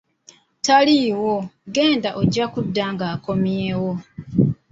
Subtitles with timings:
[0.65, 1.33] "Taliiwo,
[1.75, 3.91] genda ojja kudda ng'akomyewo."